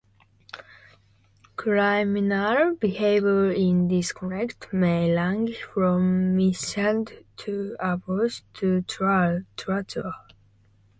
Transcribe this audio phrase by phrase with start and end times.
[1.57, 10.13] Criminal behavior in this context may range from mishandling to abuse to torture.